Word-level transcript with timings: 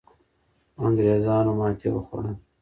انګریزانو 0.83 1.51
ماتې 1.59 1.87
وخوړه. 1.93 2.31